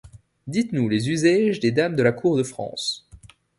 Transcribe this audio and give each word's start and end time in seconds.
Dites-nous 0.47 0.89
les 0.89 1.11
usaiges 1.11 1.59
des 1.59 1.69
dames 1.71 1.95
de 1.95 2.01
la 2.01 2.11
Court 2.11 2.35
de 2.35 2.41
France. 2.41 3.07